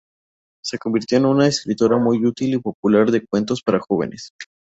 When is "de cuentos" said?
3.11-3.61